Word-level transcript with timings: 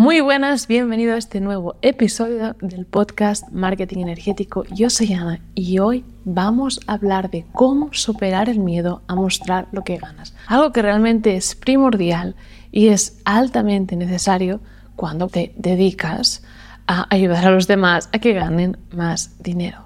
Muy 0.00 0.22
buenas, 0.22 0.66
bienvenido 0.66 1.14
a 1.14 1.18
este 1.18 1.42
nuevo 1.42 1.76
episodio 1.82 2.56
del 2.62 2.86
podcast 2.86 3.46
Marketing 3.50 3.98
Energético. 3.98 4.64
Yo 4.74 4.88
soy 4.88 5.12
Ana 5.12 5.42
y 5.54 5.78
hoy 5.78 6.06
vamos 6.24 6.80
a 6.86 6.94
hablar 6.94 7.30
de 7.30 7.44
cómo 7.52 7.92
superar 7.92 8.48
el 8.48 8.60
miedo 8.60 9.02
a 9.08 9.14
mostrar 9.14 9.68
lo 9.72 9.84
que 9.84 9.98
ganas. 9.98 10.34
Algo 10.46 10.72
que 10.72 10.80
realmente 10.80 11.36
es 11.36 11.54
primordial 11.54 12.34
y 12.72 12.88
es 12.88 13.20
altamente 13.26 13.94
necesario 13.94 14.60
cuando 14.96 15.28
te 15.28 15.52
dedicas 15.58 16.42
a 16.86 17.06
ayudar 17.14 17.48
a 17.48 17.50
los 17.50 17.66
demás 17.66 18.08
a 18.14 18.20
que 18.20 18.32
ganen 18.32 18.78
más 18.94 19.36
dinero. 19.38 19.84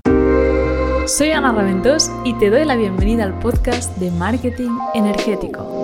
Soy 1.08 1.32
Ana 1.32 1.50
Raventós 1.50 2.08
y 2.24 2.34
te 2.34 2.50
doy 2.50 2.64
la 2.64 2.76
bienvenida 2.76 3.24
al 3.24 3.36
podcast 3.40 3.96
de 3.96 4.12
Marketing 4.12 4.78
Energético. 4.94 5.83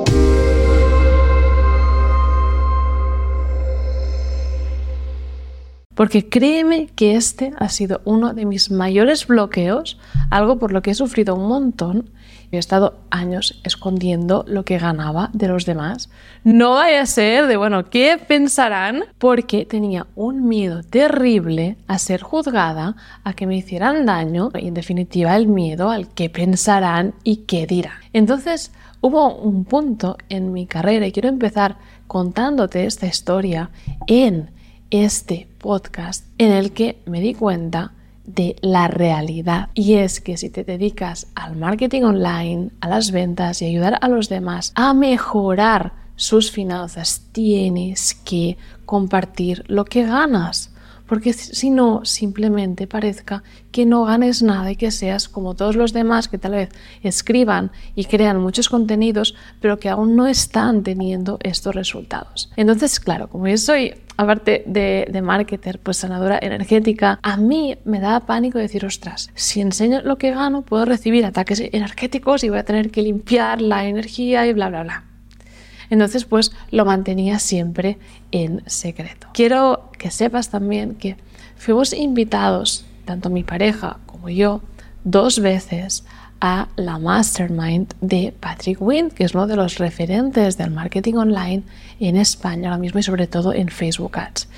Porque 6.01 6.31
créeme 6.31 6.87
que 6.97 7.15
este 7.15 7.53
ha 7.59 7.69
sido 7.69 8.01
uno 8.07 8.33
de 8.33 8.47
mis 8.47 8.71
mayores 8.71 9.27
bloqueos, 9.27 9.99
algo 10.31 10.59
por 10.59 10.73
lo 10.73 10.81
que 10.81 10.93
he 10.93 10.95
sufrido 10.95 11.35
un 11.35 11.47
montón. 11.47 12.09
He 12.51 12.57
estado 12.57 13.01
años 13.11 13.61
escondiendo 13.65 14.47
lo 14.49 14.65
que 14.65 14.79
ganaba 14.79 15.29
de 15.35 15.49
los 15.49 15.67
demás. 15.67 16.09
No 16.43 16.71
vaya 16.71 17.03
a 17.03 17.07
ser 17.07 17.49
de, 17.49 17.59
bueno, 17.59 17.91
¿qué 17.91 18.17
pensarán? 18.17 19.03
Porque 19.19 19.67
tenía 19.67 20.07
un 20.15 20.49
miedo 20.49 20.83
terrible 20.83 21.77
a 21.87 21.99
ser 21.99 22.23
juzgada, 22.23 22.97
a 23.23 23.35
que 23.35 23.47
me 23.47 23.59
hicieran 23.59 24.07
daño 24.07 24.49
y 24.59 24.69
en 24.69 24.73
definitiva 24.73 25.37
el 25.37 25.49
miedo 25.49 25.91
al 25.91 26.09
qué 26.09 26.31
pensarán 26.31 27.13
y 27.25 27.45
qué 27.45 27.67
dirán. 27.67 27.99
Entonces 28.15 28.73
hubo 29.03 29.35
un 29.35 29.67
punto 29.67 30.17
en 30.31 30.55
mi 30.55 30.67
carrera 30.67 31.07
y 31.07 31.13
quiero 31.13 31.29
empezar 31.29 31.77
contándote 32.07 32.87
esta 32.87 33.07
historia 33.07 33.69
en 34.07 34.59
este 34.91 35.49
podcast 35.59 36.27
en 36.39 36.53
el 36.53 36.73
que 36.73 36.99
me 37.07 37.21
di 37.21 37.35
cuenta 37.35 37.93
de 38.25 38.57
la 38.61 38.89
realidad. 38.89 39.71
Y 39.75 39.95
es 39.95 40.21
que 40.21 40.37
si 40.37 40.51
te 40.51 40.65
dedicas 40.65 41.27
al 41.35 41.57
marketing 41.57 42.03
online, 42.03 42.71
a 42.81 42.89
las 42.89 43.11
ventas 43.11 43.63
y 43.63 43.67
ayudar 43.67 43.99
a 44.01 44.09
los 44.09 44.29
demás 44.29 44.73
a 44.75 44.95
mejorar 44.95 45.93
sus 46.17 46.51
finanzas, 46.51 47.23
tienes 47.33 48.15
que 48.15 48.59
compartir 48.85 49.65
lo 49.69 49.85
que 49.85 50.05
ganas 50.05 50.70
porque 51.11 51.33
si 51.33 51.71
no, 51.71 52.05
simplemente 52.05 52.87
parezca 52.87 53.43
que 53.73 53.85
no 53.85 54.05
ganes 54.05 54.45
nada 54.45 54.71
y 54.71 54.77
que 54.77 54.93
seas 54.93 55.29
como 55.29 55.57
todos 55.57 55.75
los 55.75 55.93
demás 55.93 56.29
que 56.29 56.39
tal 56.39 56.53
vez 56.53 56.69
escriban 57.03 57.73
y 57.97 58.05
crean 58.05 58.41
muchos 58.41 58.69
contenidos, 58.69 59.35
pero 59.61 59.81
que 59.81 59.89
aún 59.89 60.15
no 60.15 60.29
están 60.29 60.85
teniendo 60.85 61.41
estos 61.43 61.75
resultados. 61.75 62.53
Entonces, 62.55 63.01
claro, 63.01 63.29
como 63.29 63.49
yo 63.49 63.57
soy, 63.57 63.93
aparte 64.17 64.63
de, 64.67 65.21
marketer, 65.21 65.81
pues 65.81 65.97
sanadora 65.97 66.39
energética, 66.41 67.19
a 67.25 67.37
mí 67.37 67.77
me 67.85 67.99
da 67.99 68.21
pánico 68.21 68.61
decir, 68.61 68.87
ostras, 68.87 69.31
si 69.35 69.61
enseño 69.61 70.03
lo 70.03 70.17
que 70.17 70.31
gano, 70.31 70.63
puedo 70.63 70.85
recibir 70.85 71.27
ataques 71.27 71.59
energéticos 71.73 72.45
y 72.45 72.51
voy 72.51 72.59
a 72.59 72.65
tener 72.65 72.93
que 72.93 73.03
limpiar 73.03 73.61
la 73.61 73.85
energía 73.85 74.47
y 74.47 74.53
bla, 74.53 74.69
bla, 74.69 74.85
bla. 74.85 75.10
Entonces, 75.91 76.25
pues 76.25 76.53
lo 76.71 76.85
mantenía 76.85 77.39
siempre 77.39 77.99
en 78.31 78.63
secreto. 78.67 79.29
Quiero 79.35 79.91
que 79.99 80.11
sepas 80.11 80.49
también 80.49 80.95
que 80.95 81.17
fuimos 81.57 81.93
invitados, 81.93 82.87
tanto 83.05 83.29
mi 83.29 83.43
pareja 83.43 83.99
como 84.07 84.29
yo, 84.29 84.63
dos 85.05 85.41
veces 85.41 86.05
a 86.41 86.69
la 86.77 86.99
mastermind 86.99 87.93
de 88.01 88.33
Patrick 88.39 88.81
Wynn, 88.81 89.11
que 89.11 89.25
es 89.25 89.35
uno 89.35 89.47
de 89.47 89.57
los 89.57 89.79
referentes 89.79 90.57
del 90.57 90.71
marketing 90.71 91.15
online 91.15 91.63
en 91.99 92.17
España 92.17 92.71
ahora 92.71 92.81
mismo 92.81 93.01
y 93.01 93.03
sobre 93.03 93.27
todo 93.27 93.53
en 93.53 93.69
Facebook 93.69 94.19
Ads. 94.19 94.49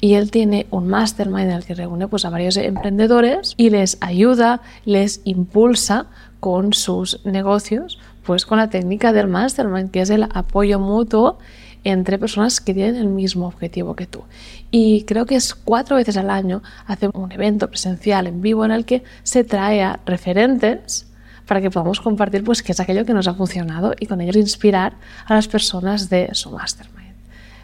Y 0.00 0.14
él 0.14 0.30
tiene 0.30 0.66
un 0.70 0.88
mastermind 0.88 1.50
en 1.50 1.56
el 1.56 1.64
que 1.64 1.74
reúne 1.74 2.08
pues, 2.08 2.24
a 2.24 2.30
varios 2.30 2.56
emprendedores 2.56 3.54
y 3.56 3.70
les 3.70 3.98
ayuda, 4.00 4.60
les 4.84 5.20
impulsa 5.24 6.06
con 6.40 6.72
sus 6.72 7.24
negocios 7.24 7.98
pues 8.24 8.46
con 8.46 8.58
la 8.58 8.70
técnica 8.70 9.12
del 9.12 9.28
mastermind, 9.28 9.90
que 9.90 10.00
es 10.00 10.10
el 10.10 10.24
apoyo 10.24 10.78
mutuo 10.78 11.38
entre 11.84 12.18
personas 12.18 12.60
que 12.60 12.74
tienen 12.74 12.96
el 12.96 13.08
mismo 13.08 13.46
objetivo 13.46 13.96
que 13.96 14.06
tú. 14.06 14.22
Y 14.70 15.02
creo 15.04 15.26
que 15.26 15.34
es 15.34 15.54
cuatro 15.54 15.96
veces 15.96 16.16
al 16.16 16.30
año 16.30 16.62
hace 16.86 17.08
un 17.12 17.32
evento 17.32 17.68
presencial 17.68 18.26
en 18.26 18.40
vivo 18.40 18.64
en 18.64 18.70
el 18.70 18.84
que 18.84 19.02
se 19.22 19.44
trae 19.44 19.82
a 19.82 20.00
referentes 20.06 21.06
para 21.46 21.60
que 21.60 21.70
podamos 21.70 22.00
compartir 22.00 22.44
pues 22.44 22.62
qué 22.62 22.72
es 22.72 22.80
aquello 22.80 23.04
que 23.04 23.14
nos 23.14 23.26
ha 23.26 23.34
funcionado 23.34 23.94
y 23.98 24.06
con 24.06 24.20
ellos 24.20 24.36
inspirar 24.36 24.94
a 25.26 25.34
las 25.34 25.48
personas 25.48 26.08
de 26.08 26.30
su 26.32 26.50
mastermind. 26.50 27.02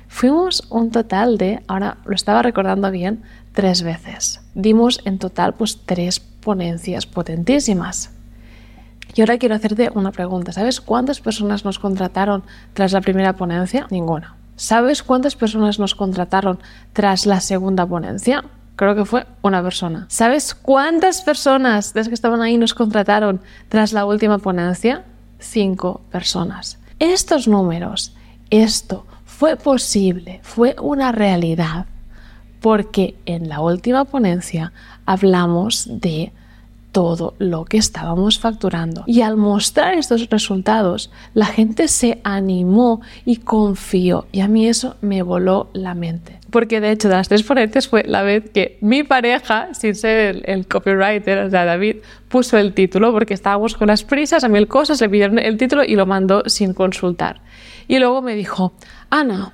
Fuimos 0.08 0.66
un 0.70 0.90
total 0.90 1.38
de, 1.38 1.62
ahora 1.68 1.98
lo 2.04 2.14
estaba 2.14 2.42
recordando 2.42 2.90
bien, 2.90 3.22
tres 3.52 3.82
veces. 3.82 4.40
Dimos 4.54 5.00
en 5.04 5.18
total 5.18 5.54
pues 5.54 5.78
tres 5.84 6.18
ponencias 6.18 7.06
potentísimas. 7.06 8.10
Y 9.14 9.20
ahora 9.20 9.38
quiero 9.38 9.54
hacerte 9.54 9.90
una 9.94 10.12
pregunta. 10.12 10.52
¿Sabes 10.52 10.80
cuántas 10.80 11.20
personas 11.20 11.64
nos 11.64 11.78
contrataron 11.78 12.44
tras 12.72 12.92
la 12.92 13.00
primera 13.00 13.34
ponencia? 13.34 13.86
Ninguna. 13.90 14.36
¿Sabes 14.56 15.02
cuántas 15.02 15.36
personas 15.36 15.78
nos 15.78 15.94
contrataron 15.94 16.58
tras 16.92 17.26
la 17.26 17.40
segunda 17.40 17.86
ponencia? 17.86 18.44
Creo 18.76 18.94
que 18.94 19.04
fue 19.04 19.26
una 19.42 19.62
persona. 19.62 20.06
¿Sabes 20.08 20.54
cuántas 20.54 21.22
personas 21.22 21.94
de 21.94 22.00
las 22.00 22.08
que 22.08 22.14
estaban 22.14 22.42
ahí 22.42 22.58
nos 22.58 22.74
contrataron 22.74 23.40
tras 23.68 23.92
la 23.92 24.04
última 24.04 24.38
ponencia? 24.38 25.04
Cinco 25.38 26.02
personas. 26.10 26.78
Estos 26.98 27.48
números, 27.48 28.14
esto 28.50 29.06
fue 29.24 29.56
posible, 29.56 30.40
fue 30.42 30.74
una 30.80 31.12
realidad, 31.12 31.86
porque 32.60 33.16
en 33.26 33.48
la 33.48 33.60
última 33.60 34.04
ponencia 34.04 34.72
hablamos 35.06 35.88
de 35.88 36.32
todo 36.92 37.34
lo 37.38 37.64
que 37.64 37.76
estábamos 37.76 38.38
facturando. 38.38 39.04
Y 39.06 39.22
al 39.22 39.36
mostrar 39.36 39.94
estos 39.94 40.28
resultados, 40.30 41.10
la 41.34 41.46
gente 41.46 41.88
se 41.88 42.20
animó 42.24 43.00
y 43.24 43.36
confió. 43.36 44.26
Y 44.32 44.40
a 44.40 44.48
mí 44.48 44.66
eso 44.66 44.96
me 45.00 45.22
voló 45.22 45.70
la 45.72 45.94
mente. 45.94 46.38
Porque 46.50 46.80
de 46.80 46.92
hecho 46.92 47.08
de 47.08 47.16
las 47.16 47.28
tres 47.28 47.42
ponentes 47.42 47.88
fue 47.88 48.04
la 48.04 48.22
vez 48.22 48.50
que 48.50 48.78
mi 48.80 49.02
pareja, 49.02 49.74
sin 49.74 49.94
ser 49.94 50.42
el, 50.46 50.66
copywriter, 50.66 51.38
o 51.38 51.50
sea, 51.50 51.64
David, 51.64 51.96
puso 52.28 52.56
el 52.56 52.72
título 52.72 53.12
porque 53.12 53.34
estábamos 53.34 53.74
con 53.74 53.88
las 53.88 54.02
prisas, 54.02 54.44
a 54.44 54.48
mil 54.48 54.66
cosas, 54.66 55.00
le 55.00 55.08
pidieron 55.08 55.38
el 55.38 55.58
título 55.58 55.84
y 55.84 55.94
lo 55.94 56.06
mandó 56.06 56.42
sin 56.46 56.72
consultar. 56.72 57.42
Y 57.86 57.98
luego 57.98 58.22
me 58.22 58.34
dijo, 58.34 58.72
Ana, 59.10 59.52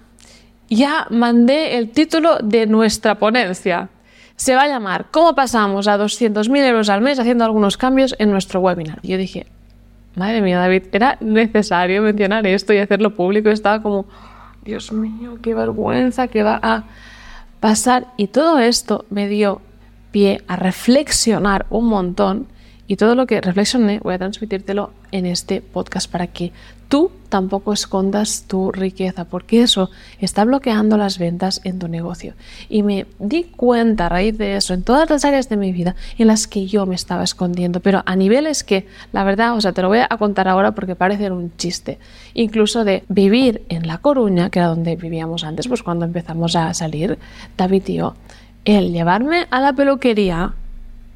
ya 0.69 1.07
mandé 1.11 1.79
el 1.79 1.91
título 1.91 2.39
de 2.39 2.67
nuestra 2.67 3.17
ponencia 3.19 3.91
se 4.37 4.55
va 4.55 4.63
a 4.63 4.69
llamar 4.69 5.07
¿Cómo 5.11 5.35
pasamos 5.35 5.89
a 5.89 5.99
200.000 5.99 6.57
euros 6.67 6.89
al 6.89 7.01
mes 7.01 7.19
haciendo 7.19 7.45
algunos 7.45 7.77
cambios 7.77 8.15
en 8.19 8.31
nuestro 8.31 8.61
webinar? 8.61 8.99
Y 9.03 9.09
yo 9.09 9.19
dije, 9.19 9.47
madre 10.17 10.41
mía, 10.41 10.59
David, 10.59 10.85
era 10.93 11.17
necesario 11.21 12.03
mencionar 12.03 12.47
esto 12.47 12.73
y 12.73 12.79
hacerlo 12.79 13.15
público. 13.15 13.51
Estaba 13.51 13.83
como, 13.83 14.07
Dios 14.65 14.93
mío, 14.93 15.39
qué 15.43 15.55
vergüenza 15.55 16.29
que 16.29 16.43
va 16.43 16.59
a 16.63 16.85
pasar. 17.61 18.07
Y 18.17 18.29
todo 18.29 18.59
esto 18.59 19.05
me 19.11 19.29
dio 19.29 19.61
pie 20.11 20.43
a 20.47 20.57
reflexionar 20.57 21.67
un 21.71 21.87
montón 21.87 22.47
y 22.87 22.97
todo 22.97 23.15
lo 23.15 23.27
que 23.27 23.41
reflexioné 23.41 23.99
voy 24.01 24.15
a 24.15 24.19
transmitírtelo 24.19 24.91
en 25.11 25.27
este 25.27 25.61
podcast 25.61 26.11
para 26.11 26.27
que 26.27 26.53
tú 26.89 27.11
tampoco 27.35 27.73
escondas 27.73 28.45
tu 28.47 28.71
riqueza, 28.71 29.25
porque 29.25 29.61
eso 29.61 29.91
está 30.21 30.45
bloqueando 30.45 30.97
las 30.97 31.19
ventas 31.19 31.61
en 31.65 31.81
tu 31.81 31.89
negocio. 31.89 32.35
Y 32.69 32.85
me 32.85 33.09
di 33.19 33.43
cuenta 33.43 34.07
a 34.07 34.09
raíz 34.09 34.39
de 34.39 34.55
eso 34.55 34.73
en 34.73 34.85
todas 34.85 35.11
las 35.11 35.25
áreas 35.25 35.49
de 35.49 35.57
mi 35.57 35.73
vida 35.73 35.97
en 36.17 36.29
las 36.29 36.47
que 36.47 36.67
yo 36.67 36.87
me 36.87 36.95
estaba 36.95 37.25
escondiendo, 37.25 37.81
pero 37.81 38.05
a 38.07 38.15
niveles 38.15 38.63
que, 38.63 38.87
la 39.11 39.25
verdad, 39.25 39.57
o 39.57 39.61
sea, 39.61 39.73
te 39.73 39.83
lo 39.83 39.89
voy 39.89 39.99
a 39.99 40.17
contar 40.17 40.47
ahora 40.47 40.77
porque 40.77 40.95
parece 40.95 41.29
un 41.29 41.51
chiste. 41.57 41.99
Incluso 42.35 42.85
de 42.85 43.03
vivir 43.09 43.63
en 43.69 43.89
La 43.89 43.99
Coruña, 43.99 44.49
que 44.51 44.61
era 44.61 44.69
donde 44.69 44.95
vivíamos 44.95 45.43
antes, 45.43 45.67
pues 45.67 45.83
cuando 45.83 46.05
empezamos 46.05 46.55
a 46.55 46.73
salir, 46.73 47.19
David 47.57 47.83
yo, 47.89 48.15
el 48.65 48.93
llevarme 48.93 49.49
a 49.51 49.61
la 49.61 49.73
peluquería 49.73 50.55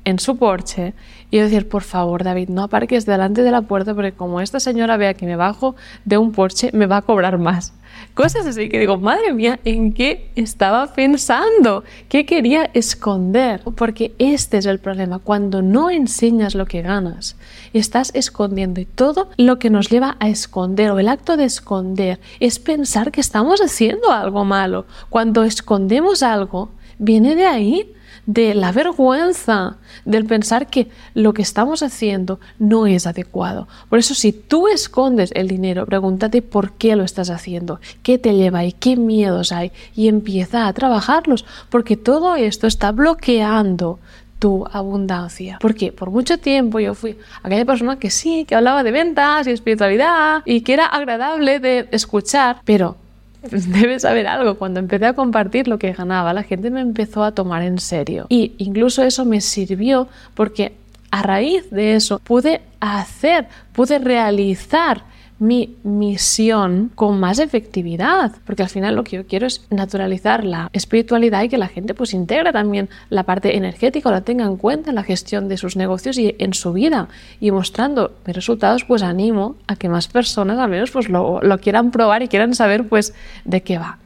en 0.08 0.18
su 0.18 0.38
porche 0.38 0.94
y 1.30 1.38
decir, 1.38 1.68
por 1.68 1.82
favor, 1.82 2.24
David, 2.24 2.48
no 2.48 2.62
aparques 2.62 3.04
delante 3.04 3.42
de 3.42 3.50
la 3.50 3.62
puerta 3.62 3.94
porque 3.94 4.12
como 4.12 4.40
esta 4.40 4.58
señora 4.58 4.96
vea 4.96 5.12
que 5.12 5.26
me 5.26 5.36
bajo 5.36 5.76
de 6.06 6.16
un 6.16 6.32
porche, 6.32 6.70
me 6.72 6.86
va 6.86 6.98
a 6.98 7.02
cobrar 7.02 7.36
más. 7.36 7.74
Cosas 8.14 8.46
así 8.46 8.70
que 8.70 8.78
digo, 8.78 8.96
madre 8.96 9.34
mía, 9.34 9.60
¿en 9.64 9.92
qué 9.92 10.30
estaba 10.34 10.94
pensando? 10.94 11.84
¿Qué 12.08 12.24
quería 12.24 12.70
esconder? 12.72 13.60
Porque 13.76 14.14
este 14.18 14.56
es 14.56 14.66
el 14.66 14.78
problema. 14.78 15.18
Cuando 15.18 15.60
no 15.60 15.90
enseñas 15.90 16.54
lo 16.54 16.64
que 16.64 16.80
ganas, 16.80 17.36
estás 17.74 18.10
escondiendo 18.14 18.80
y 18.80 18.86
todo 18.86 19.28
lo 19.36 19.58
que 19.58 19.68
nos 19.68 19.90
lleva 19.90 20.16
a 20.20 20.28
esconder 20.30 20.90
o 20.90 20.98
el 20.98 21.08
acto 21.08 21.36
de 21.36 21.44
esconder 21.44 22.18
es 22.40 22.58
pensar 22.58 23.12
que 23.12 23.20
estamos 23.20 23.60
haciendo 23.60 24.10
algo 24.10 24.44
malo. 24.46 24.86
Cuando 25.10 25.44
escondemos 25.44 26.22
algo, 26.22 26.70
viene 26.98 27.34
de 27.36 27.44
ahí 27.44 27.94
de 28.28 28.54
la 28.54 28.72
vergüenza, 28.72 29.78
del 30.04 30.26
pensar 30.26 30.66
que 30.66 30.88
lo 31.14 31.32
que 31.32 31.40
estamos 31.40 31.82
haciendo 31.82 32.40
no 32.58 32.86
es 32.86 33.06
adecuado. 33.06 33.68
Por 33.88 33.98
eso 33.98 34.14
si 34.14 34.32
tú 34.32 34.68
escondes 34.68 35.32
el 35.34 35.48
dinero, 35.48 35.86
pregúntate 35.86 36.42
por 36.42 36.72
qué 36.72 36.94
lo 36.94 37.04
estás 37.04 37.30
haciendo 37.30 37.80
qué 38.02 38.18
te 38.18 38.34
lleva 38.34 38.66
y 38.66 38.72
qué 38.72 38.96
miedos 38.96 39.50
hay 39.50 39.72
y 39.96 40.08
empieza 40.08 40.66
a 40.66 40.72
trabajarlos, 40.74 41.46
porque 41.70 41.96
todo 41.96 42.36
esto 42.36 42.66
está 42.66 42.92
bloqueando 42.92 43.98
tu 44.38 44.66
abundancia. 44.70 45.56
Porque 45.62 45.90
por 45.90 46.10
mucho 46.10 46.38
tiempo 46.38 46.80
yo 46.80 46.94
fui 46.94 47.16
aquella 47.42 47.64
persona 47.64 47.98
que 47.98 48.10
sí, 48.10 48.44
que 48.44 48.54
hablaba 48.54 48.82
de 48.82 48.90
ventas 48.92 49.46
y 49.46 49.52
espiritualidad 49.52 50.42
y 50.44 50.60
que 50.60 50.74
era 50.74 50.84
agradable 50.84 51.60
de 51.60 51.88
escuchar, 51.92 52.60
pero 52.66 52.96
debes 53.50 54.02
saber 54.02 54.26
algo, 54.26 54.56
cuando 54.56 54.80
empecé 54.80 55.06
a 55.06 55.12
compartir 55.12 55.68
lo 55.68 55.78
que 55.78 55.92
ganaba, 55.92 56.32
la 56.32 56.42
gente 56.42 56.70
me 56.70 56.80
empezó 56.80 57.22
a 57.22 57.32
tomar 57.32 57.62
en 57.62 57.78
serio. 57.78 58.26
Y 58.28 58.52
incluso 58.58 59.02
eso 59.02 59.24
me 59.24 59.40
sirvió 59.40 60.08
porque 60.34 60.72
a 61.10 61.22
raíz 61.22 61.70
de 61.70 61.94
eso 61.94 62.18
pude 62.18 62.60
hacer, 62.80 63.48
pude 63.72 63.98
realizar 63.98 65.04
mi 65.38 65.76
misión 65.84 66.90
con 66.94 67.20
más 67.20 67.38
efectividad, 67.38 68.32
porque 68.44 68.62
al 68.62 68.68
final 68.68 68.96
lo 68.96 69.04
que 69.04 69.16
yo 69.16 69.26
quiero 69.26 69.46
es 69.46 69.66
naturalizar 69.70 70.44
la 70.44 70.68
espiritualidad 70.72 71.42
y 71.42 71.48
que 71.48 71.58
la 71.58 71.68
gente 71.68 71.94
pues 71.94 72.12
integre 72.12 72.52
también 72.52 72.88
la 73.08 73.22
parte 73.22 73.56
energética 73.56 74.08
o 74.08 74.12
la 74.12 74.22
tenga 74.22 74.44
en 74.44 74.56
cuenta 74.56 74.90
en 74.90 74.96
la 74.96 75.04
gestión 75.04 75.48
de 75.48 75.56
sus 75.56 75.76
negocios 75.76 76.18
y 76.18 76.34
en 76.38 76.54
su 76.54 76.72
vida 76.72 77.08
y 77.40 77.50
mostrando 77.50 78.12
mis 78.26 78.34
resultados 78.34 78.84
pues 78.84 79.02
animo 79.02 79.56
a 79.66 79.76
que 79.76 79.88
más 79.88 80.08
personas 80.08 80.58
al 80.58 80.70
menos 80.70 80.90
pues 80.90 81.08
lo, 81.08 81.40
lo 81.40 81.58
quieran 81.58 81.90
probar 81.90 82.22
y 82.22 82.28
quieran 82.28 82.54
saber 82.54 82.88
pues 82.88 83.14
de 83.44 83.62
qué 83.62 83.78
va. 83.78 83.98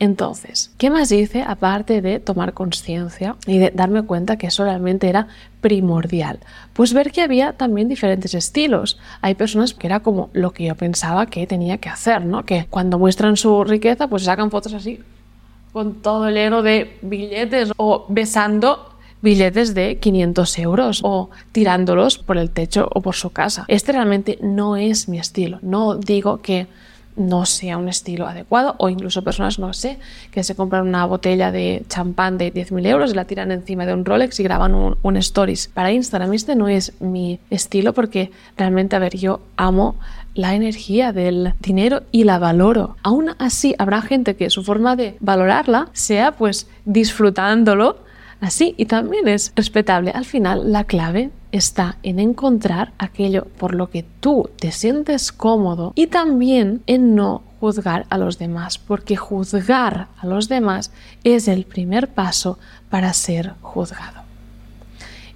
Entonces, 0.00 0.70
¿qué 0.78 0.90
más 0.90 1.10
hice 1.10 1.42
aparte 1.42 2.00
de 2.00 2.20
tomar 2.20 2.52
conciencia 2.52 3.34
y 3.46 3.58
de 3.58 3.70
darme 3.70 4.02
cuenta 4.02 4.36
que 4.36 4.46
eso 4.46 4.62
realmente 4.62 5.08
era 5.08 5.26
primordial? 5.60 6.38
Pues 6.72 6.94
ver 6.94 7.10
que 7.10 7.22
había 7.22 7.54
también 7.54 7.88
diferentes 7.88 8.32
estilos. 8.34 8.98
Hay 9.22 9.34
personas 9.34 9.74
que 9.74 9.88
era 9.88 10.00
como 10.00 10.30
lo 10.32 10.52
que 10.52 10.64
yo 10.64 10.76
pensaba 10.76 11.26
que 11.26 11.46
tenía 11.48 11.78
que 11.78 11.88
hacer, 11.88 12.24
¿no? 12.24 12.44
Que 12.44 12.66
cuando 12.70 12.98
muestran 12.98 13.36
su 13.36 13.64
riqueza, 13.64 14.06
pues 14.06 14.22
sacan 14.22 14.52
fotos 14.52 14.72
así, 14.74 15.00
con 15.72 15.94
todo 15.96 16.30
lleno 16.30 16.62
de 16.62 16.96
billetes 17.02 17.72
o 17.76 18.06
besando 18.08 18.94
billetes 19.20 19.74
de 19.74 19.98
500 19.98 20.58
euros 20.58 21.00
o 21.02 21.30
tirándolos 21.50 22.18
por 22.18 22.38
el 22.38 22.50
techo 22.50 22.88
o 22.94 23.00
por 23.00 23.16
su 23.16 23.30
casa. 23.30 23.64
Este 23.66 23.90
realmente 23.90 24.38
no 24.42 24.76
es 24.76 25.08
mi 25.08 25.18
estilo. 25.18 25.58
No 25.62 25.96
digo 25.96 26.40
que 26.40 26.68
no 27.18 27.44
sea 27.44 27.76
un 27.76 27.88
estilo 27.88 28.26
adecuado 28.26 28.74
o 28.78 28.88
incluso 28.88 29.22
personas, 29.22 29.58
no 29.58 29.72
sé, 29.72 29.98
que 30.30 30.44
se 30.44 30.54
compran 30.54 30.86
una 30.86 31.04
botella 31.04 31.52
de 31.52 31.84
champán 31.88 32.38
de 32.38 32.52
10.000 32.52 32.86
euros 32.86 33.10
y 33.10 33.14
la 33.14 33.24
tiran 33.24 33.52
encima 33.52 33.84
de 33.84 33.92
un 33.92 34.04
Rolex 34.04 34.40
y 34.40 34.42
graban 34.42 34.74
un, 34.74 34.96
un, 35.02 35.16
stories. 35.16 35.68
Para 35.68 35.92
Instagram 35.92 36.32
este 36.32 36.54
no 36.54 36.68
es 36.68 36.92
mi 37.00 37.40
estilo 37.50 37.92
porque 37.92 38.30
realmente, 38.56 38.96
a 38.96 39.00
ver, 39.00 39.16
yo 39.16 39.40
amo 39.56 39.96
la 40.34 40.54
energía 40.54 41.12
del 41.12 41.54
dinero 41.60 42.02
y 42.12 42.24
la 42.24 42.38
valoro. 42.38 42.96
Aún 43.02 43.30
así, 43.38 43.74
habrá 43.78 44.00
gente 44.02 44.36
que 44.36 44.50
su 44.50 44.62
forma 44.62 44.94
de 44.94 45.16
valorarla 45.20 45.88
sea 45.92 46.32
pues 46.32 46.68
disfrutándolo 46.84 47.98
así 48.40 48.74
y 48.76 48.86
también 48.86 49.26
es 49.26 49.52
respetable. 49.56 50.12
Al 50.12 50.24
final, 50.24 50.72
la 50.72 50.84
clave 50.84 51.30
está 51.52 51.96
en 52.02 52.18
encontrar 52.18 52.92
aquello 52.98 53.46
por 53.58 53.74
lo 53.74 53.90
que 53.90 54.04
tú 54.20 54.50
te 54.58 54.72
sientes 54.72 55.32
cómodo 55.32 55.92
y 55.94 56.08
también 56.08 56.82
en 56.86 57.14
no 57.14 57.42
juzgar 57.60 58.06
a 58.10 58.18
los 58.18 58.38
demás, 58.38 58.78
porque 58.78 59.16
juzgar 59.16 60.08
a 60.18 60.26
los 60.26 60.48
demás 60.48 60.90
es 61.24 61.48
el 61.48 61.64
primer 61.64 62.08
paso 62.08 62.58
para 62.90 63.12
ser 63.12 63.54
juzgado. 63.62 64.22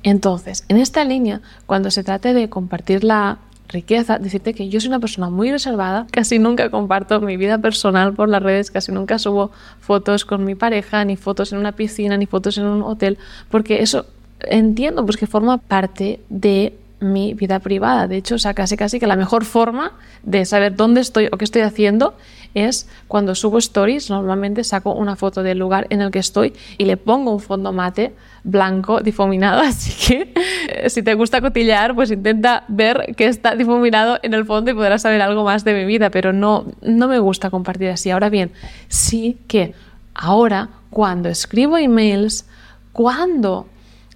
Entonces, 0.02 0.64
en 0.68 0.78
esta 0.78 1.04
línea, 1.04 1.40
cuando 1.66 1.90
se 1.90 2.04
trate 2.04 2.32
de 2.34 2.48
compartir 2.48 3.04
la 3.04 3.38
riqueza, 3.68 4.18
decirte 4.18 4.54
que 4.54 4.68
yo 4.68 4.80
soy 4.80 4.88
una 4.88 5.00
persona 5.00 5.30
muy 5.30 5.50
reservada, 5.50 6.06
casi 6.10 6.38
nunca 6.38 6.70
comparto 6.70 7.20
mi 7.20 7.36
vida 7.36 7.58
personal 7.58 8.12
por 8.12 8.28
las 8.28 8.42
redes, 8.42 8.70
casi 8.70 8.92
nunca 8.92 9.18
subo 9.18 9.50
fotos 9.80 10.24
con 10.24 10.44
mi 10.44 10.54
pareja, 10.54 11.04
ni 11.04 11.16
fotos 11.16 11.52
en 11.52 11.58
una 11.58 11.72
piscina, 11.72 12.16
ni 12.16 12.26
fotos 12.26 12.58
en 12.58 12.66
un 12.66 12.82
hotel, 12.82 13.18
porque 13.50 13.82
eso 13.82 14.06
entiendo 14.44 15.04
pues 15.04 15.16
que 15.16 15.26
forma 15.26 15.58
parte 15.58 16.20
de 16.28 16.74
mi 17.02 17.34
vida 17.34 17.58
privada. 17.58 18.06
De 18.06 18.16
hecho, 18.16 18.36
o 18.36 18.38
sea, 18.38 18.54
casi 18.54 18.76
casi 18.76 19.00
que 19.00 19.06
la 19.06 19.16
mejor 19.16 19.44
forma 19.44 19.92
de 20.22 20.44
saber 20.44 20.76
dónde 20.76 21.00
estoy 21.00 21.28
o 21.32 21.36
qué 21.36 21.44
estoy 21.44 21.62
haciendo 21.62 22.14
es 22.54 22.88
cuando 23.08 23.34
subo 23.34 23.58
stories, 23.58 24.10
normalmente 24.10 24.62
saco 24.62 24.92
una 24.92 25.16
foto 25.16 25.42
del 25.42 25.58
lugar 25.58 25.86
en 25.90 26.02
el 26.02 26.10
que 26.10 26.18
estoy 26.18 26.52
y 26.78 26.84
le 26.84 26.96
pongo 26.96 27.32
un 27.32 27.40
fondo 27.40 27.72
mate 27.72 28.12
blanco 28.44 29.00
difuminado, 29.00 29.60
así 29.66 29.92
que 30.06 30.32
eh, 30.68 30.90
si 30.90 31.02
te 31.02 31.14
gusta 31.14 31.40
cotillear, 31.40 31.94
pues 31.94 32.10
intenta 32.10 32.64
ver 32.68 33.14
que 33.16 33.26
está 33.26 33.54
difuminado 33.54 34.18
en 34.22 34.34
el 34.34 34.44
fondo 34.44 34.70
y 34.70 34.74
podrás 34.74 35.02
saber 35.02 35.22
algo 35.22 35.44
más 35.44 35.64
de 35.64 35.74
mi 35.74 35.84
vida, 35.84 36.10
pero 36.10 36.32
no, 36.32 36.66
no 36.82 37.08
me 37.08 37.18
gusta 37.18 37.50
compartir 37.50 37.88
así. 37.88 38.10
Ahora 38.10 38.28
bien, 38.28 38.52
sí 38.88 39.38
que 39.48 39.74
ahora 40.14 40.68
cuando 40.90 41.30
escribo 41.30 41.78
emails, 41.78 42.46
cuando 42.92 43.66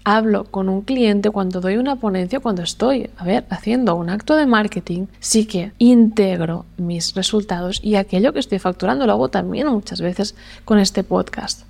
hablo 0.06 0.44
con 0.44 0.68
un 0.68 0.82
cliente, 0.82 1.30
cuando 1.30 1.60
doy 1.60 1.78
una 1.78 1.96
ponencia, 1.96 2.38
cuando 2.38 2.62
estoy, 2.62 3.10
a 3.16 3.24
ver, 3.24 3.44
haciendo 3.50 3.96
un 3.96 4.08
acto 4.08 4.36
de 4.36 4.46
marketing, 4.46 5.06
sí 5.18 5.46
que 5.46 5.72
integro 5.78 6.64
mis 6.76 7.12
resultados 7.14 7.80
y 7.82 7.96
aquello 7.96 8.32
que 8.32 8.38
estoy 8.38 8.60
facturando 8.60 9.04
lo 9.04 9.14
hago 9.14 9.30
también 9.30 9.66
muchas 9.66 10.00
veces 10.00 10.36
con 10.64 10.78
este 10.78 11.02
podcast. 11.02 11.62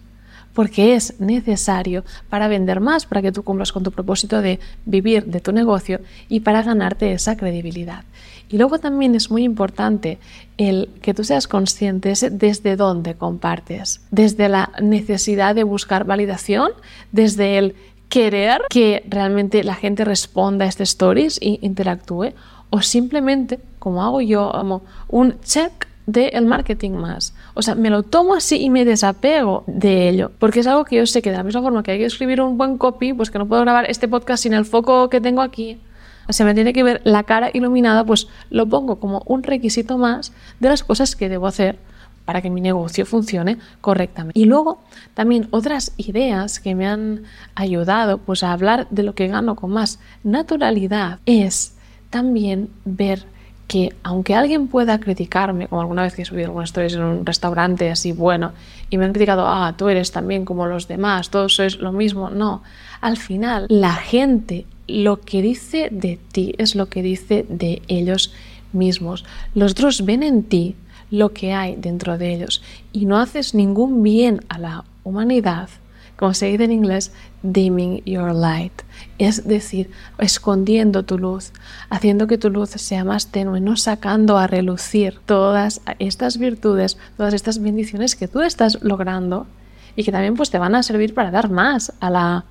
Porque 0.53 0.95
es 0.95 1.19
necesario 1.19 2.05
para 2.29 2.47
vender 2.47 2.81
más, 2.81 3.07
para 3.07 3.23
que 3.23 3.33
tú 3.33 3.43
cumplas 3.43 3.73
con 3.73 3.83
tu 3.83 3.91
propósito 3.91 4.43
de 4.43 4.61
vivir 4.85 5.25
de 5.25 5.41
tu 5.41 5.53
negocio 5.53 6.01
y 6.29 6.41
para 6.41 6.63
ganarte 6.63 7.15
esa 7.15 7.39
credibilidad. 7.39 8.05
Y 8.51 8.59
luego 8.59 8.79
también 8.79 9.15
es 9.15 9.31
muy 9.31 9.45
importante 9.45 10.19
el 10.59 10.91
que 11.01 11.15
tú 11.15 11.25
seas 11.25 11.49
consciente 11.49 12.13
desde 12.31 12.77
dónde 12.77 13.15
compartes, 13.15 14.03
desde 14.11 14.51
la 14.51 14.73
necesidad 14.83 15.55
de 15.55 15.65
buscar 15.65 16.05
validación, 16.05 16.71
desde 17.13 17.59
el 17.59 17.75
querer 18.09 18.63
que 18.71 19.05
realmente 19.09 19.65
la 19.65 19.75
gente 19.75 20.05
responda 20.05 20.65
a 20.65 20.69
este 20.69 20.85
stories 20.85 21.39
e 21.43 21.59
interactúe 21.63 22.33
o 22.71 22.83
simplemente, 22.83 23.61
como 23.79 24.03
hago 24.03 24.21
yo, 24.21 24.51
como 24.53 24.83
un 25.09 25.41
check 25.41 25.87
del 26.07 26.47
marketing 26.47 26.93
más. 26.93 27.35
O 27.55 27.63
sea, 27.63 27.75
me 27.75 27.91
lo 27.91 28.03
tomo 28.03 28.35
así 28.35 28.61
y 28.63 28.71
me 28.71 28.85
desapego 28.85 29.65
de 29.67 30.09
ello, 30.09 30.31
porque 30.39 30.61
es 30.61 30.67
algo 30.67 30.85
que 30.85 30.97
yo 30.97 31.07
sé 31.07 31.21
que 31.21 31.31
de 31.31 31.37
la 31.37 31.43
misma 31.43 31.63
forma 31.63 31.83
que 31.83 31.93
hay 31.93 31.99
que 31.99 32.05
escribir 32.05 32.41
un 32.41 32.57
buen 32.57 32.79
copy, 32.79 33.13
pues 33.13 33.31
que 33.31 33.39
no 33.39 33.47
puedo 33.47 33.63
grabar 33.63 33.91
este 33.91 34.07
podcast 34.07 34.43
sin 34.45 34.55
el 34.55 34.65
foco 34.65 35.09
que 35.11 35.21
tengo 35.21 35.43
aquí, 35.43 35.81
o 36.29 36.33
sea, 36.33 36.47
me 36.47 36.55
tiene 36.55 36.73
que 36.73 36.83
ver 36.83 37.01
la 37.05 37.23
cara 37.23 37.51
iluminada, 37.53 38.05
pues 38.05 38.29
lo 38.51 38.67
pongo 38.67 38.99
como 38.99 39.23
un 39.27 39.43
requisito 39.43 39.99
más 39.99 40.33
de 40.61 40.69
las 40.69 40.83
cosas 40.83 41.15
que 41.15 41.29
debo 41.29 41.47
hacer 41.47 41.79
para 42.27 42.43
que 42.43 42.51
mi 42.51 42.61
negocio 42.61 43.07
funcione 43.07 43.57
correctamente. 43.81 44.39
Y 44.39 44.45
luego 44.45 44.81
también 45.15 45.49
otras 45.53 45.95
ideas 45.97 46.61
que 46.61 46.75
me 46.75 46.87
han 46.87 47.23
ayudado 47.55 48.19
pues 48.19 48.43
a 48.43 48.53
hablar 48.53 48.87
de 48.91 49.05
lo 49.05 49.15
que 49.15 49.29
gano 49.29 49.57
con 49.57 49.71
más 49.71 49.99
naturalidad 50.23 51.21
es 51.25 51.75
también 52.11 52.69
ver 52.85 53.25
que 53.67 53.95
aunque 54.03 54.35
alguien 54.35 54.69
pueda 54.69 55.01
criticarme, 55.01 55.67
como 55.69 55.81
alguna 55.81 56.03
vez 56.03 56.15
que 56.15 56.23
he 56.23 56.25
subido 56.25 56.47
algunas 56.47 56.69
historias 56.69 56.95
en 56.95 57.03
un 57.03 57.27
restaurante 57.27 57.91
así 57.91 58.13
bueno, 58.13 58.53
y 58.91 58.99
me 58.99 59.05
han 59.05 59.13
criticado, 59.13 59.47
ah, 59.47 59.75
tú 59.77 59.89
eres 59.89 60.13
también 60.13 60.45
como 60.45 60.67
los 60.67 60.87
demás, 60.87 61.31
todos 61.31 61.57
sois 61.57 61.79
lo 61.79 61.93
mismo, 61.93 62.31
no, 62.31 62.63
al 63.01 63.17
final 63.17 63.67
la 63.69 63.95
gente 63.95 64.67
lo 64.87 65.21
que 65.21 65.43
dice 65.43 65.89
de 65.91 66.19
ti 66.31 66.55
es 66.59 66.77
lo 66.77 66.87
que 66.87 67.03
dice 67.03 67.45
de 67.49 67.83
ellos 67.89 68.33
mismos. 68.73 69.25
Los 69.55 69.73
otros 69.73 70.05
ven 70.05 70.23
en 70.23 70.45
ti 70.45 70.77
lo 71.11 71.33
que 71.33 71.53
hay 71.53 71.77
dentro 71.77 72.19
de 72.19 72.35
ellos. 72.35 72.63
Y 72.93 73.07
no 73.07 73.19
haces 73.19 73.55
ningún 73.55 74.03
bien 74.03 74.41
a 74.49 74.59
la 74.59 74.85
humanidad, 75.05 75.69
como 76.17 76.35
se 76.35 76.47
dice 76.47 76.65
en 76.65 76.73
inglés, 76.73 77.13
dimming 77.43 78.03
your 78.05 78.35
light, 78.35 78.73
es 79.19 79.47
decir, 79.47 79.91
escondiendo 80.19 81.05
tu 81.05 81.19
luz, 81.19 81.53
haciendo 81.91 82.27
que 82.27 82.39
tu 82.39 82.51
luz 82.51 82.71
sea 82.71 83.05
más 83.05 83.29
tenue, 83.29 83.61
no 83.61 83.77
sacando 83.77 84.39
a 84.39 84.47
relucir 84.47 85.19
todas 85.27 85.81
estas 85.99 86.39
virtudes, 86.39 86.97
todas 87.17 87.35
estas 87.35 87.61
bendiciones 87.61 88.17
que 88.17 88.29
tú 88.29 88.41
estás 88.41 88.83
logrando 88.83 89.47
y 89.95 90.05
que 90.05 90.13
también 90.13 90.35
pues 90.35 90.51
te 90.51 90.59
van 90.59 90.75
a 90.75 90.83
servir 90.83 91.15
para 91.15 91.31
dar 91.31 91.51
más 91.51 91.93
a 92.01 92.11
la 92.11 92.45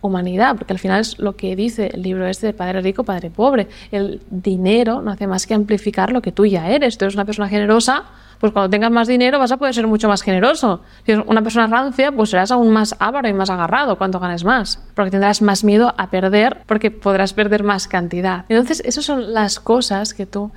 humanidad, 0.00 0.56
porque 0.56 0.72
al 0.72 0.78
final 0.78 1.00
es 1.00 1.18
lo 1.18 1.36
que 1.36 1.56
dice 1.56 1.90
el 1.92 2.02
libro 2.02 2.26
este 2.26 2.48
de 2.48 2.52
Padre 2.52 2.80
Rico, 2.80 3.04
Padre 3.04 3.30
Pobre. 3.30 3.68
El 3.90 4.20
dinero 4.30 5.02
no 5.02 5.10
hace 5.10 5.26
más 5.26 5.46
que 5.46 5.54
amplificar 5.54 6.12
lo 6.12 6.22
que 6.22 6.32
tú 6.32 6.46
ya 6.46 6.68
eres. 6.68 6.98
Tú 6.98 7.04
eres 7.04 7.14
una 7.14 7.24
persona 7.24 7.48
generosa, 7.48 8.04
pues 8.38 8.52
cuando 8.52 8.70
tengas 8.70 8.90
más 8.90 9.06
dinero 9.06 9.38
vas 9.38 9.52
a 9.52 9.58
poder 9.58 9.74
ser 9.74 9.86
mucho 9.86 10.08
más 10.08 10.22
generoso. 10.22 10.80
Si 11.04 11.12
eres 11.12 11.24
una 11.26 11.42
persona 11.42 11.66
rancia, 11.66 12.10
pues 12.12 12.30
serás 12.30 12.50
aún 12.50 12.70
más 12.70 12.96
avaro 12.98 13.28
y 13.28 13.34
más 13.34 13.50
agarrado 13.50 13.98
cuando 13.98 14.18
ganes 14.18 14.44
más, 14.44 14.82
porque 14.94 15.10
tendrás 15.10 15.42
más 15.42 15.62
miedo 15.62 15.94
a 15.96 16.10
perder, 16.10 16.62
porque 16.66 16.90
podrás 16.90 17.34
perder 17.34 17.62
más 17.62 17.86
cantidad. 17.86 18.46
Entonces, 18.48 18.82
esas 18.84 19.04
son 19.04 19.34
las 19.34 19.60
cosas 19.60 20.14
que 20.14 20.26
tú 20.26 20.50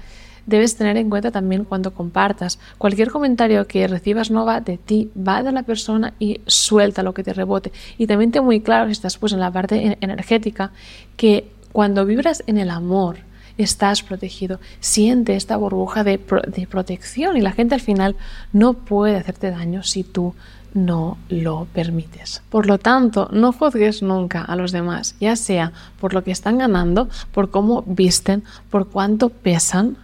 debes 0.46 0.76
tener 0.76 0.98
en 0.98 1.10
cuenta 1.10 1.32
también 1.32 1.64
cuando 1.64 1.94
compartas. 1.94 2.60
Cualquier 2.78 3.12
comentario 3.12 3.68
que 3.68 3.88
recibas 3.88 4.32
no 4.32 4.46
va 4.46 4.62
de 4.62 4.78
ti, 4.78 5.12
va 5.16 5.44
de 5.44 5.52
la 5.52 5.64
persona 5.64 6.14
y 6.20 6.42
suelta 6.46 7.04
lo 7.04 7.14
que 7.14 7.24
te 7.24 7.34
rebote. 7.34 7.72
Y 7.98 8.08
también 8.08 8.32
ten 8.32 8.44
muy 8.44 8.62
claro, 8.62 8.86
si 8.88 8.94
estás 8.94 9.18
pues 9.18 9.34
en 9.34 9.40
la 9.40 9.52
parte 9.52 9.98
energética, 10.02 10.72
que 11.18 11.52
cuando 11.72 12.06
vibras 12.06 12.44
en 12.48 12.58
el 12.58 12.70
amor 12.70 13.18
estás 13.58 14.02
protegido. 14.02 14.60
Siente 14.80 15.36
esta 15.36 15.58
burbuja 15.58 16.04
de, 16.04 16.20
de 16.48 16.68
protección 16.68 17.38
y 17.38 17.42
la 17.42 17.52
gente 17.52 17.76
al 17.76 17.82
final 17.82 18.16
no 18.52 18.74
puede 18.74 19.16
hacerte 19.16 19.52
daño 19.52 19.84
si 19.84 20.04
tú 20.04 20.34
no 20.74 21.18
lo 21.30 21.68
permites. 21.74 22.42
Por 22.50 22.66
lo 22.66 22.80
tanto, 22.80 23.30
no 23.32 23.52
juzgues 23.52 24.02
nunca 24.02 24.42
a 24.42 24.56
los 24.56 24.72
demás, 24.72 25.16
ya 25.20 25.36
sea 25.36 25.72
por 26.00 26.14
lo 26.14 26.24
que 26.24 26.32
están 26.32 26.58
ganando, 26.58 27.10
por 27.32 27.52
cómo 27.52 27.84
visten, 27.86 28.44
por 28.70 28.90
cuánto 28.90 29.30
pesan, 29.30 29.98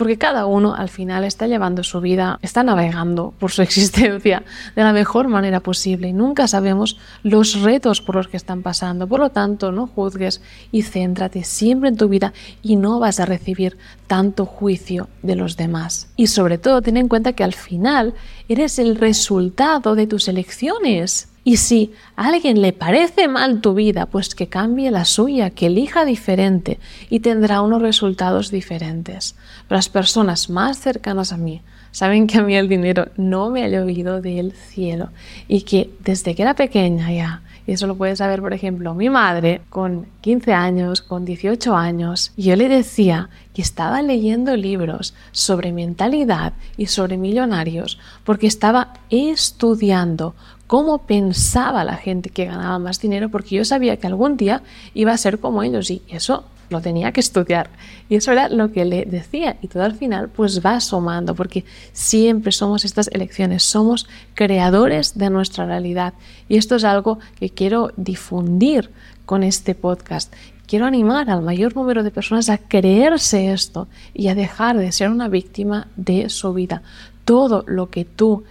porque 0.00 0.16
cada 0.16 0.46
uno 0.46 0.74
al 0.74 0.88
final 0.88 1.24
está 1.24 1.46
llevando 1.46 1.84
su 1.84 2.00
vida, 2.00 2.38
está 2.40 2.62
navegando 2.62 3.34
por 3.38 3.50
su 3.50 3.60
existencia 3.68 4.42
de 4.74 4.82
la 4.82 4.94
mejor 4.94 5.28
manera 5.28 5.60
posible 5.60 6.08
y 6.08 6.14
nunca 6.14 6.48
sabemos 6.48 6.96
los 7.22 7.60
retos 7.60 8.00
por 8.00 8.14
los 8.14 8.26
que 8.26 8.38
están 8.38 8.62
pasando. 8.62 9.06
Por 9.06 9.20
lo 9.20 9.28
tanto, 9.28 9.72
no 9.72 9.86
juzgues 9.86 10.40
y 10.72 10.84
céntrate 10.84 11.44
siempre 11.44 11.90
en 11.90 11.98
tu 11.98 12.08
vida 12.08 12.32
y 12.62 12.76
no 12.76 12.98
vas 12.98 13.20
a 13.20 13.26
recibir 13.26 13.76
tanto 14.06 14.46
juicio 14.46 15.10
de 15.20 15.36
los 15.36 15.58
demás. 15.58 16.08
Y 16.16 16.28
sobre 16.28 16.56
todo, 16.56 16.80
ten 16.80 16.96
en 16.96 17.08
cuenta 17.08 17.34
que 17.34 17.44
al 17.44 17.52
final 17.52 18.14
eres 18.48 18.78
el 18.78 18.96
resultado 18.96 19.94
de 19.96 20.06
tus 20.06 20.28
elecciones. 20.28 21.29
Y 21.42 21.56
si 21.56 21.92
a 22.16 22.28
alguien 22.28 22.60
le 22.60 22.72
parece 22.72 23.26
mal 23.26 23.60
tu 23.60 23.74
vida, 23.74 24.06
pues 24.06 24.34
que 24.34 24.48
cambie 24.48 24.90
la 24.90 25.04
suya, 25.04 25.50
que 25.50 25.66
elija 25.66 26.04
diferente 26.04 26.78
y 27.08 27.20
tendrá 27.20 27.62
unos 27.62 27.80
resultados 27.80 28.50
diferentes. 28.50 29.36
Pero 29.66 29.78
las 29.78 29.88
personas 29.88 30.50
más 30.50 30.78
cercanas 30.78 31.32
a 31.32 31.38
mí 31.38 31.62
saben 31.92 32.26
que 32.26 32.38
a 32.38 32.42
mí 32.42 32.54
el 32.54 32.68
dinero 32.68 33.08
no 33.16 33.50
me 33.50 33.64
ha 33.64 33.68
llovido 33.68 34.20
del 34.20 34.52
cielo 34.52 35.10
y 35.48 35.62
que 35.62 35.90
desde 36.00 36.34
que 36.34 36.42
era 36.42 36.54
pequeña 36.54 37.10
ya, 37.12 37.42
y 37.66 37.72
eso 37.72 37.86
lo 37.86 37.96
puede 37.96 38.16
saber 38.16 38.40
por 38.40 38.52
ejemplo 38.52 38.94
mi 38.94 39.10
madre 39.10 39.62
con 39.68 40.06
15 40.20 40.52
años, 40.52 41.02
con 41.02 41.24
18 41.24 41.74
años, 41.76 42.32
yo 42.36 42.56
le 42.56 42.68
decía 42.68 43.28
que 43.54 43.62
estaba 43.62 44.02
leyendo 44.02 44.56
libros 44.56 45.14
sobre 45.32 45.72
mentalidad 45.72 46.52
y 46.76 46.86
sobre 46.86 47.16
millonarios 47.16 47.98
porque 48.24 48.46
estaba 48.46 48.94
estudiando 49.10 50.34
cómo 50.70 50.98
pensaba 50.98 51.82
la 51.82 51.96
gente 51.96 52.30
que 52.30 52.44
ganaba 52.44 52.78
más 52.78 53.00
dinero, 53.00 53.28
porque 53.28 53.56
yo 53.56 53.64
sabía 53.64 53.96
que 53.96 54.06
algún 54.06 54.36
día 54.36 54.62
iba 54.94 55.10
a 55.10 55.16
ser 55.16 55.40
como 55.40 55.64
ellos 55.64 55.90
y 55.90 56.00
eso 56.06 56.44
lo 56.68 56.80
tenía 56.80 57.10
que 57.10 57.18
estudiar. 57.18 57.70
Y 58.08 58.14
eso 58.14 58.30
era 58.30 58.48
lo 58.48 58.70
que 58.70 58.84
le 58.84 59.04
decía. 59.04 59.56
Y 59.62 59.66
todo 59.66 59.82
al 59.82 59.96
final 59.96 60.28
pues 60.28 60.64
va 60.64 60.76
asomando, 60.76 61.34
porque 61.34 61.64
siempre 61.92 62.52
somos 62.52 62.84
estas 62.84 63.08
elecciones, 63.08 63.64
somos 63.64 64.08
creadores 64.34 65.18
de 65.18 65.28
nuestra 65.28 65.66
realidad. 65.66 66.14
Y 66.48 66.56
esto 66.56 66.76
es 66.76 66.84
algo 66.84 67.18
que 67.40 67.50
quiero 67.50 67.90
difundir 67.96 68.92
con 69.26 69.42
este 69.42 69.74
podcast. 69.74 70.32
Quiero 70.68 70.86
animar 70.86 71.30
al 71.30 71.42
mayor 71.42 71.74
número 71.74 72.04
de 72.04 72.12
personas 72.12 72.48
a 72.48 72.58
creerse 72.58 73.52
esto 73.52 73.88
y 74.14 74.28
a 74.28 74.36
dejar 74.36 74.78
de 74.78 74.92
ser 74.92 75.10
una 75.10 75.26
víctima 75.26 75.88
de 75.96 76.28
su 76.28 76.54
vida. 76.54 76.82
Todo 77.24 77.64
lo 77.66 77.90
que 77.90 78.04
tú 78.04 78.44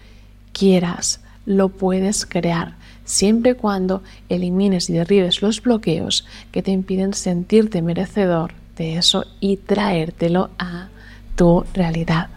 quieras 0.51 1.21
lo 1.49 1.69
puedes 1.69 2.27
crear, 2.27 2.75
siempre 3.05 3.51
y 3.51 3.55
cuando 3.55 4.03
elimines 4.29 4.87
y 4.87 4.93
derribes 4.93 5.41
los 5.41 5.63
bloqueos 5.63 6.27
que 6.51 6.61
te 6.61 6.69
impiden 6.69 7.15
sentirte 7.15 7.81
merecedor 7.81 8.53
de 8.77 8.97
eso 8.97 9.25
y 9.39 9.57
traértelo 9.57 10.51
a 10.59 10.89
tu 11.35 11.65
realidad. 11.73 12.29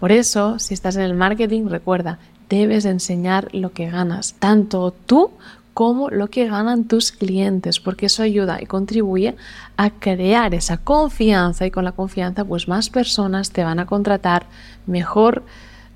Por 0.00 0.12
eso, 0.12 0.58
si 0.58 0.72
estás 0.72 0.96
en 0.96 1.02
el 1.02 1.12
marketing, 1.12 1.66
recuerda, 1.68 2.18
debes 2.48 2.86
enseñar 2.86 3.54
lo 3.54 3.72
que 3.72 3.90
ganas, 3.90 4.32
tanto 4.38 4.94
tú 5.04 5.32
como 5.74 6.08
lo 6.08 6.28
que 6.28 6.48
ganan 6.48 6.84
tus 6.84 7.12
clientes, 7.12 7.80
porque 7.80 8.06
eso 8.06 8.22
ayuda 8.22 8.62
y 8.62 8.64
contribuye 8.64 9.36
a 9.76 9.90
crear 9.90 10.54
esa 10.54 10.78
confianza 10.78 11.66
y 11.66 11.70
con 11.70 11.84
la 11.84 11.92
confianza 11.92 12.46
pues 12.46 12.66
más 12.66 12.88
personas 12.88 13.50
te 13.50 13.62
van 13.62 13.78
a 13.78 13.84
contratar 13.84 14.46
mejor 14.86 15.44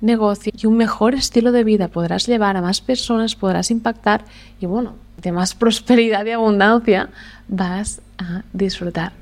negocio 0.01 0.51
y 0.55 0.67
un 0.67 0.77
mejor 0.77 1.15
estilo 1.15 1.51
de 1.51 1.63
vida 1.63 1.87
podrás 1.87 2.27
llevar 2.27 2.57
a 2.57 2.61
más 2.61 2.81
personas, 2.81 3.35
podrás 3.35 3.71
impactar 3.71 4.25
y 4.59 4.65
bueno, 4.65 4.95
de 5.21 5.31
más 5.31 5.55
prosperidad 5.61 6.25
y 6.25 6.31
abundancia 6.31 7.09
vas 7.47 8.01
a 8.17 8.43
disfrutar. 8.53 9.13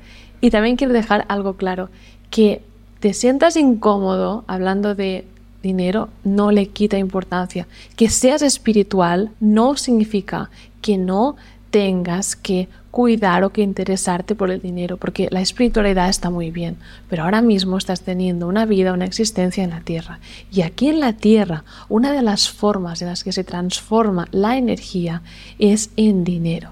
Y 0.42 0.50
también 0.50 0.78
quiero 0.78 0.94
dejar 0.94 1.26
algo 1.28 1.54
claro, 1.54 1.90
que 2.30 2.64
te 3.00 3.14
sientas 3.14 3.56
incómodo 3.56 4.44
hablando 4.48 4.96
de 4.96 5.26
dinero 5.62 6.10
no 6.24 6.52
le 6.52 6.68
quita 6.68 6.98
importancia. 6.98 7.68
Que 7.96 8.10
seas 8.10 8.42
espiritual 8.42 9.32
no 9.40 9.76
significa 9.76 10.50
que 10.82 10.98
no 10.98 11.36
tengas 11.72 12.36
que 12.36 12.68
cuidar 12.92 13.44
o 13.44 13.52
que 13.52 13.62
interesarte 13.62 14.36
por 14.36 14.50
el 14.52 14.62
dinero, 14.62 14.98
porque 14.98 15.28
la 15.32 15.42
espiritualidad 15.42 16.10
está 16.10 16.30
muy 16.30 16.52
bien, 16.52 16.78
pero 17.10 17.24
ahora 17.24 17.42
mismo 17.42 17.78
estás 17.78 18.02
teniendo 18.02 18.48
una 18.48 18.66
vida, 18.66 18.94
una 18.94 19.06
existencia 19.06 19.64
en 19.64 19.70
la 19.70 19.82
tierra. 19.82 20.20
Y 20.52 20.62
aquí 20.62 20.90
en 20.90 21.00
la 21.00 21.14
tierra, 21.14 21.64
una 21.88 22.12
de 22.12 22.22
las 22.22 22.50
formas 22.50 23.02
en 23.02 23.10
las 23.10 23.24
que 23.24 23.32
se 23.32 23.44
transforma 23.44 24.28
la 24.32 24.58
energía 24.58 25.22
es 25.60 25.92
en 25.98 26.24
dinero. 26.24 26.72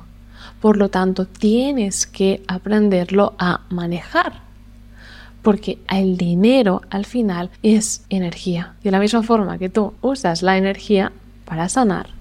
Por 0.60 0.78
lo 0.78 0.90
tanto, 0.90 1.26
tienes 1.26 2.08
que 2.08 2.42
aprenderlo 2.48 3.36
a 3.38 3.62
manejar, 3.70 4.42
porque 5.44 5.78
el 5.90 6.18
dinero 6.18 6.82
al 6.90 7.06
final 7.06 7.52
es 7.62 8.04
energía. 8.10 8.74
De 8.84 8.90
la 8.90 9.00
misma 9.00 9.22
forma 9.22 9.60
que 9.60 9.70
tú 9.70 9.94
usas 10.02 10.42
la 10.42 10.58
energía 10.58 11.12
para 11.46 11.70
sanar, 11.70 12.18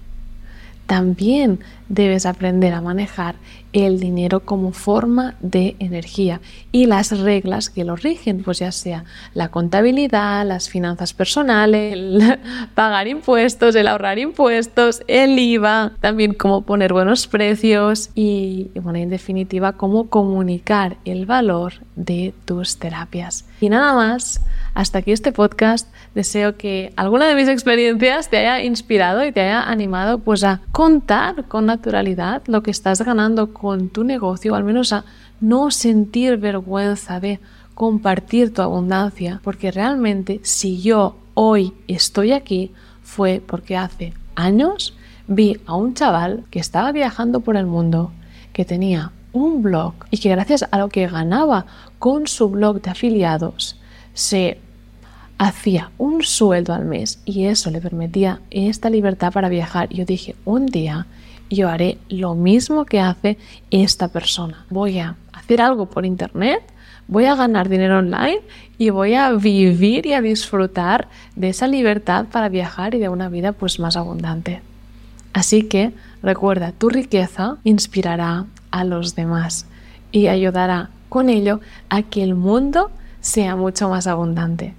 también 0.85 1.59
debes 1.89 2.25
aprender 2.25 2.73
a 2.73 2.81
manejar 2.81 3.35
el 3.73 3.99
dinero 3.99 4.39
como 4.39 4.71
forma 4.71 5.35
de 5.39 5.75
energía 5.79 6.41
y 6.71 6.85
las 6.85 7.19
reglas 7.19 7.69
que 7.69 7.83
lo 7.83 7.95
rigen, 7.95 8.41
pues 8.43 8.59
ya 8.59 8.71
sea 8.71 9.03
la 9.33 9.49
contabilidad, 9.49 10.45
las 10.45 10.69
finanzas 10.69 11.13
personales, 11.13 11.93
el 11.93 12.39
pagar 12.75 13.07
impuestos, 13.07 13.75
el 13.75 13.87
ahorrar 13.87 14.19
impuestos, 14.19 15.01
el 15.07 15.37
IVA, 15.37 15.91
también 15.99 16.33
cómo 16.33 16.61
poner 16.61 16.93
buenos 16.93 17.27
precios 17.27 18.09
y, 18.15 18.69
bueno, 18.75 18.99
en 18.99 19.09
definitiva, 19.09 19.73
cómo 19.73 20.09
comunicar 20.09 20.97
el 21.05 21.25
valor 21.25 21.73
de 21.95 22.33
tus 22.45 22.77
terapias. 22.77 23.45
Y 23.59 23.69
nada 23.69 23.93
más, 23.93 24.41
hasta 24.73 24.99
aquí 24.99 25.11
este 25.11 25.31
podcast. 25.31 25.87
Deseo 26.13 26.57
que 26.57 26.93
alguna 26.95 27.27
de 27.27 27.35
mis 27.35 27.47
experiencias 27.47 28.29
te 28.29 28.37
haya 28.37 28.63
inspirado 28.63 29.25
y 29.25 29.31
te 29.31 29.41
haya 29.41 29.63
animado 29.63 30.19
pues 30.19 30.43
a 30.43 30.61
contar 30.71 31.45
con 31.47 31.69
naturalidad 31.77 32.41
lo 32.47 32.63
que 32.63 32.71
estás 32.71 33.01
ganando 33.01 33.53
con 33.53 33.89
tu 33.89 34.03
negocio, 34.03 34.55
al 34.55 34.63
menos 34.63 34.91
a 34.93 35.05
no 35.39 35.69
sentir 35.69 36.37
vergüenza 36.37 37.19
de 37.19 37.39
compartir 37.75 38.51
tu 38.53 38.63
abundancia, 38.63 39.39
porque 39.43 39.71
realmente 39.71 40.39
si 40.41 40.81
yo 40.81 41.15
hoy 41.35 41.73
estoy 41.87 42.31
aquí 42.31 42.71
fue 43.03 43.41
porque 43.45 43.77
hace 43.77 44.13
años 44.35 44.95
vi 45.27 45.57
a 45.67 45.75
un 45.75 45.93
chaval 45.93 46.43
que 46.49 46.59
estaba 46.59 46.91
viajando 46.91 47.41
por 47.41 47.55
el 47.55 47.67
mundo, 47.67 48.11
que 48.53 48.65
tenía 48.65 49.11
un 49.33 49.61
blog 49.61 49.93
y 50.09 50.17
que 50.17 50.29
gracias 50.29 50.65
a 50.71 50.79
lo 50.79 50.89
que 50.89 51.07
ganaba 51.07 51.67
con 51.99 52.25
su 52.25 52.49
blog 52.49 52.81
de 52.81 52.89
afiliados 52.89 53.79
se 54.15 54.59
hacía 55.37 55.91
un 55.99 56.23
sueldo 56.23 56.73
al 56.73 56.85
mes 56.85 57.19
y 57.25 57.45
eso 57.45 57.69
le 57.69 57.81
permitía 57.81 58.41
esta 58.49 58.89
libertad 58.89 59.31
para 59.31 59.49
viajar. 59.49 59.89
Yo 59.89 60.05
dije, 60.05 60.35
un 60.45 60.65
día 60.65 61.05
yo 61.49 61.69
haré 61.69 61.97
lo 62.09 62.35
mismo 62.35 62.85
que 62.85 62.99
hace 62.99 63.37
esta 63.71 64.07
persona. 64.07 64.65
Voy 64.69 64.99
a 64.99 65.15
hacer 65.33 65.61
algo 65.61 65.87
por 65.87 66.05
internet, 66.05 66.61
voy 67.07 67.25
a 67.25 67.35
ganar 67.35 67.69
dinero 67.69 67.99
online 67.99 68.41
y 68.77 68.89
voy 68.89 69.15
a 69.15 69.31
vivir 69.31 70.05
y 70.05 70.13
a 70.13 70.21
disfrutar 70.21 71.07
de 71.35 71.49
esa 71.49 71.67
libertad 71.67 72.25
para 72.31 72.49
viajar 72.49 72.95
y 72.95 72.99
de 72.99 73.09
una 73.09 73.29
vida 73.29 73.53
pues 73.53 73.79
más 73.79 73.95
abundante. 73.95 74.61
Así 75.33 75.63
que 75.63 75.91
recuerda, 76.23 76.71
tu 76.71 76.89
riqueza 76.89 77.57
inspirará 77.63 78.45
a 78.71 78.83
los 78.83 79.15
demás 79.15 79.65
y 80.11 80.27
ayudará 80.27 80.89
con 81.09 81.29
ello 81.29 81.61
a 81.89 82.01
que 82.01 82.23
el 82.23 82.35
mundo 82.35 82.91
sea 83.21 83.55
mucho 83.55 83.89
más 83.89 84.07
abundante. 84.07 84.73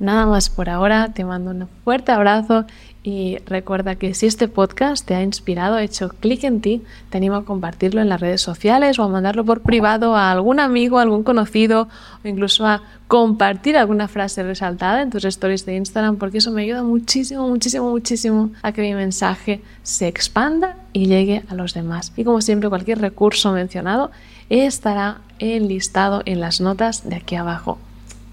Nada 0.00 0.26
más 0.26 0.50
por 0.50 0.68
ahora, 0.68 1.12
te 1.14 1.24
mando 1.24 1.52
un 1.52 1.68
fuerte 1.84 2.12
abrazo 2.12 2.66
y 3.06 3.36
recuerda 3.44 3.96
que 3.96 4.14
si 4.14 4.24
este 4.24 4.48
podcast 4.48 5.06
te 5.06 5.14
ha 5.14 5.22
inspirado, 5.22 5.78
hecho 5.78 6.08
clic 6.08 6.42
en 6.44 6.62
ti, 6.62 6.82
te 7.10 7.18
animo 7.18 7.36
a 7.36 7.44
compartirlo 7.44 8.00
en 8.00 8.08
las 8.08 8.18
redes 8.18 8.40
sociales 8.40 8.98
o 8.98 9.02
a 9.02 9.08
mandarlo 9.08 9.44
por 9.44 9.60
privado 9.60 10.16
a 10.16 10.32
algún 10.32 10.58
amigo, 10.58 10.98
algún 10.98 11.22
conocido 11.22 11.88
o 12.24 12.28
incluso 12.28 12.66
a 12.66 12.82
compartir 13.06 13.76
alguna 13.76 14.08
frase 14.08 14.42
resaltada 14.42 15.02
en 15.02 15.10
tus 15.10 15.26
stories 15.26 15.66
de 15.66 15.76
Instagram 15.76 16.16
porque 16.16 16.38
eso 16.38 16.50
me 16.50 16.62
ayuda 16.62 16.82
muchísimo, 16.82 17.46
muchísimo, 17.46 17.90
muchísimo 17.90 18.50
a 18.62 18.72
que 18.72 18.80
mi 18.80 18.94
mensaje 18.94 19.60
se 19.82 20.08
expanda 20.08 20.78
y 20.94 21.04
llegue 21.04 21.42
a 21.50 21.54
los 21.54 21.74
demás. 21.74 22.10
Y 22.16 22.24
como 22.24 22.40
siempre, 22.40 22.70
cualquier 22.70 23.02
recurso 23.02 23.52
mencionado 23.52 24.12
estará 24.48 25.18
enlistado 25.38 26.22
en 26.24 26.40
las 26.40 26.62
notas 26.62 27.06
de 27.06 27.16
aquí 27.16 27.36
abajo. 27.36 27.78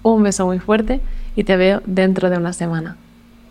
Un 0.02 0.22
beso 0.22 0.46
muy 0.46 0.60
fuerte 0.60 1.02
y 1.36 1.44
te 1.44 1.58
veo 1.58 1.82
dentro 1.84 2.30
de 2.30 2.38
una 2.38 2.54
semana. 2.54 2.96